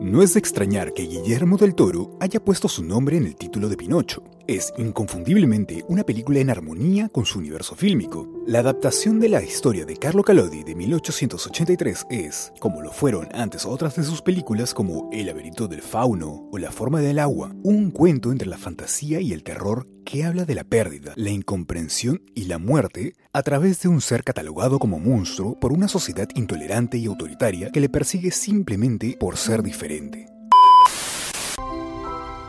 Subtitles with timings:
[0.00, 3.68] No es de extrañar que Guillermo del Toro haya puesto su nombre en el título
[3.68, 4.22] de Pinocho.
[4.46, 8.28] Es inconfundiblemente una película en armonía con su universo fílmico.
[8.46, 13.66] La adaptación de la historia de Carlo Collodi de 1883 es, como lo fueron antes
[13.66, 17.90] otras de sus películas como El laberinto del fauno o La forma del agua, un
[17.90, 22.46] cuento entre la fantasía y el terror que habla de la pérdida, la incomprensión y
[22.46, 27.04] la muerte a través de un ser catalogado como monstruo por una sociedad intolerante y
[27.04, 30.26] autoritaria que le persigue simplemente por ser diferente.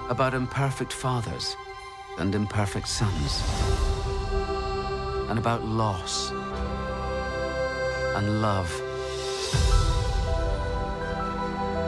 [0.08, 1.58] About imperfect fathers
[2.18, 3.44] and imperfect sons.
[5.30, 6.32] And about loss
[8.16, 8.70] and love.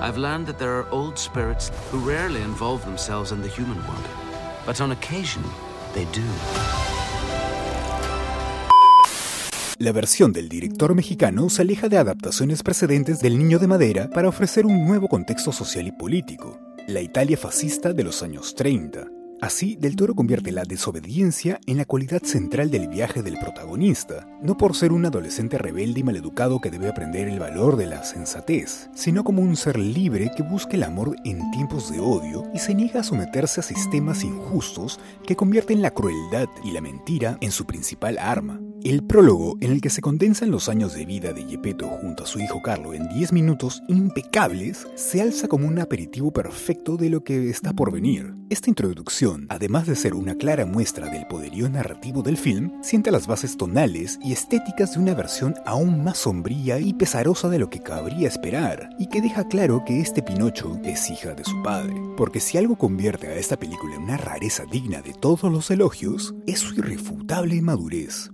[0.01, 4.30] I've learned that there are old spirits who rarely involve themselves in the human world,
[9.79, 14.29] La versión del director mexicano se aleja de adaptaciones precedentes del Niño de Madera para
[14.29, 19.20] ofrecer un nuevo contexto social y político, la Italia fascista de los años 30.
[19.41, 24.55] Así, Del Toro convierte la desobediencia en la cualidad central del viaje del protagonista, no
[24.55, 28.91] por ser un adolescente rebelde y maleducado que debe aprender el valor de la sensatez,
[28.93, 32.75] sino como un ser libre que busca el amor en tiempos de odio y se
[32.75, 37.65] niega a someterse a sistemas injustos que convierten la crueldad y la mentira en su
[37.65, 38.61] principal arma.
[38.83, 42.27] El prólogo, en el que se condensan los años de vida de Gepetto junto a
[42.27, 47.23] su hijo Carlo en 10 minutos impecables, se alza como un aperitivo perfecto de lo
[47.23, 48.40] que está por venir.
[48.51, 53.25] Esta introducción, además de ser una clara muestra del poderío narrativo del film, sienta las
[53.25, 57.81] bases tonales y estéticas de una versión aún más sombría y pesarosa de lo que
[57.81, 61.95] cabría esperar, y que deja claro que este Pinocho es hija de su padre.
[62.17, 66.35] Porque si algo convierte a esta película en una rareza digna de todos los elogios,
[66.45, 68.31] es su irrefutable madurez,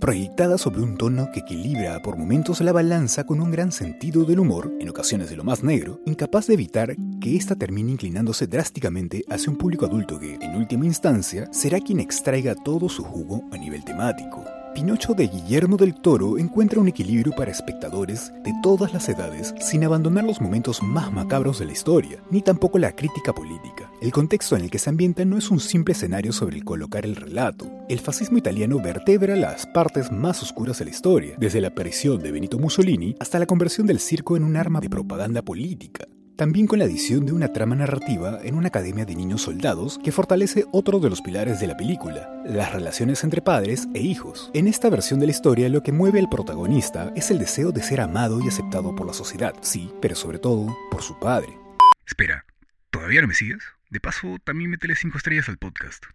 [0.57, 4.73] sobre un tono que equilibra por momentos la balanza con un gran sentido del humor,
[4.79, 9.51] en ocasiones de lo más negro, incapaz de evitar que ésta termine inclinándose drásticamente hacia
[9.51, 14.43] un público que, en última instancia, será quien extraiga todo su jugo a nivel temático.
[14.73, 19.83] Pinocho de Guillermo del Toro encuentra un equilibrio para espectadores de todas las edades sin
[19.83, 23.91] abandonar los momentos más macabros de la historia, ni tampoco la crítica política.
[24.01, 27.05] El contexto en el que se ambienta no es un simple escenario sobre el colocar
[27.05, 27.67] el relato.
[27.89, 32.31] El fascismo italiano vertebra las partes más oscuras de la historia, desde la aparición de
[32.31, 36.79] Benito Mussolini hasta la conversión del circo en un arma de propaganda política también con
[36.79, 40.99] la adición de una trama narrativa en una academia de niños soldados que fortalece otro
[40.99, 44.51] de los pilares de la película, las relaciones entre padres e hijos.
[44.53, 47.81] En esta versión de la historia lo que mueve al protagonista es el deseo de
[47.81, 51.57] ser amado y aceptado por la sociedad, sí, pero sobre todo por su padre.
[52.05, 52.45] Espera,
[52.91, 53.63] ¿todavía no me sigues?
[53.89, 56.05] De paso, también métele 5 estrellas al podcast.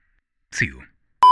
[0.50, 0.80] Sigo.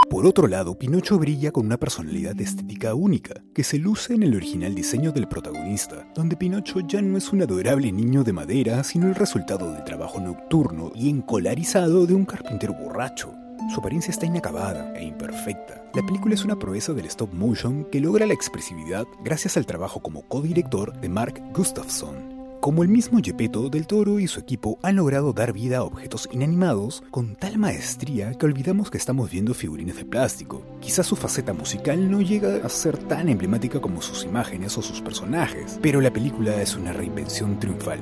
[0.09, 4.34] Por otro lado, Pinocho brilla con una personalidad estética única, que se luce en el
[4.34, 9.06] original diseño del protagonista, donde Pinocho ya no es un adorable niño de madera, sino
[9.06, 13.33] el resultado del trabajo nocturno y encolarizado de un carpintero borracho.
[13.72, 15.84] Su apariencia está inacabada e imperfecta.
[15.94, 20.00] La película es una proeza del stop motion que logra la expresividad gracias al trabajo
[20.00, 22.29] como codirector de Mark Gustafson,
[22.60, 26.28] como el mismo Gepetto del Toro y su equipo han logrado dar vida a objetos
[26.31, 30.62] inanimados con tal maestría que olvidamos que estamos viendo figurines de plástico.
[30.81, 35.00] Quizás su faceta musical no llega a ser tan emblemática como sus imágenes o sus
[35.00, 37.99] personajes, pero la película es una reinvención triunfal.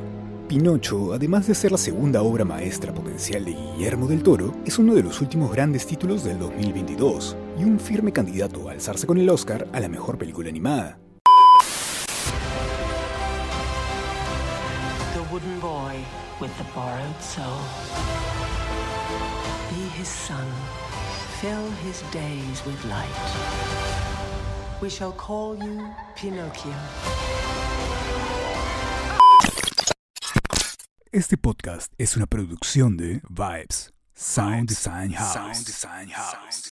[0.49, 4.95] Pinocho, además de ser la segunda obra maestra potencial de Guillermo del Toro, es uno
[4.95, 9.29] de los últimos grandes títulos del 2022 y un firme candidato a alzarse con el
[9.29, 10.99] Oscar a la mejor película animada.
[15.33, 16.05] Wooden boy
[16.41, 17.61] with the borrowed soul.
[19.71, 20.47] Be his son,
[21.41, 23.09] fill his days with light.
[24.81, 26.73] We shall call you Pinocchio.
[31.13, 35.33] Este podcast es una producción de Vibes Sound Design House.
[35.35, 36.63] Sound Design House.